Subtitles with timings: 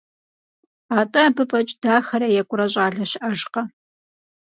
[0.99, 3.61] Атӏэ абы фӏэкӏ дахэрэ екӏурэ щӏалэ щыӏэжкъэ?